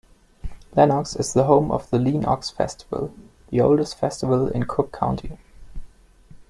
[0.75, 3.13] Lenox is the home of the Lean-Ox Festival,
[3.49, 5.37] the oldest festival in Cook County.